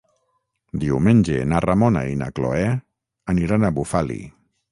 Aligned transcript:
Diumenge 0.83 1.43
na 1.51 1.59
Ramona 1.65 2.03
i 2.13 2.17
na 2.23 2.31
Cloè 2.39 2.65
aniran 3.35 3.67
a 3.67 3.73
Bufali. 3.79 4.21